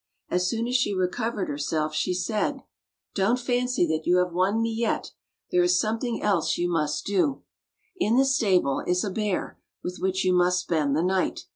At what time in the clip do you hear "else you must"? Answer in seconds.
6.23-7.05